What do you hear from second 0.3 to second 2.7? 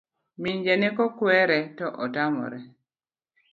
Min janeko kuere to otamore